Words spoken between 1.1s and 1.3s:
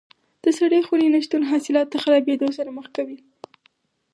نه